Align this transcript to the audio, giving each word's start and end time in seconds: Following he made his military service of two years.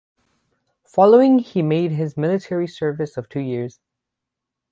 Following 0.85 1.37
he 1.37 1.61
made 1.61 1.91
his 1.91 2.17
military 2.17 2.65
service 2.67 3.17
of 3.17 3.29
two 3.29 3.39
years. 3.39 3.79